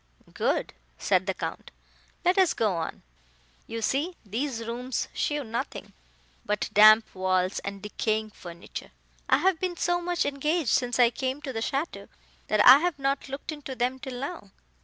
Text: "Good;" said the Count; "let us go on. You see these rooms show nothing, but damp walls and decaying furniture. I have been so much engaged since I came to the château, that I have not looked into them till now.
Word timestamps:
"Good;" 0.33 0.73
said 0.97 1.27
the 1.27 1.35
Count; 1.35 1.69
"let 2.25 2.35
us 2.39 2.55
go 2.55 2.73
on. 2.75 3.03
You 3.67 3.83
see 3.83 4.17
these 4.25 4.65
rooms 4.65 5.07
show 5.13 5.43
nothing, 5.43 5.93
but 6.43 6.71
damp 6.73 7.13
walls 7.13 7.59
and 7.59 7.83
decaying 7.83 8.31
furniture. 8.31 8.89
I 9.29 9.37
have 9.37 9.59
been 9.59 9.77
so 9.77 10.01
much 10.01 10.25
engaged 10.25 10.71
since 10.71 10.97
I 10.97 11.11
came 11.11 11.39
to 11.43 11.53
the 11.53 11.59
château, 11.59 12.09
that 12.47 12.65
I 12.65 12.79
have 12.79 12.97
not 12.97 13.29
looked 13.29 13.51
into 13.51 13.75
them 13.75 13.99
till 13.99 14.19
now. 14.19 14.49